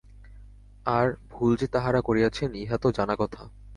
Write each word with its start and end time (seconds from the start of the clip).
আর 0.87 1.07
ভুল 1.29 1.51
যে 1.55 1.67
তাঁহারা 1.67 2.01
করিয়াছেন, 2.01 2.49
ইহা 2.55 2.77
তো 2.77 2.87
জানা 2.91 3.15
কথা। 3.15 3.41